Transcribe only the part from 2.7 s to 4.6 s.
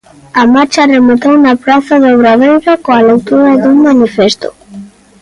coa lectura dun manifesto.